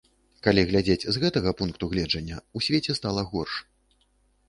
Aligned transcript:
Калі 0.45 0.63
глядзець 0.69 1.09
з 1.17 1.21
гэтага 1.25 1.53
пункту 1.61 1.83
гледжання, 1.93 2.43
у 2.59 2.65
свеце 2.71 2.91
стала 3.03 3.31
горш. 3.33 3.53